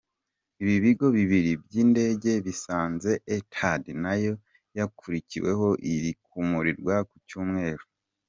Ibi 0.61 0.75
bigo 0.83 1.07
bibiri 1.17 1.51
by’indege 1.63 2.31
bisanze 2.45 3.11
Etihad 3.35 3.83
nayo 4.03 4.33
yakuriweho 4.77 5.67
iri 5.91 6.11
kumirwa 6.25 6.95
ku 7.09 7.15
Cyumweru. 7.27 7.83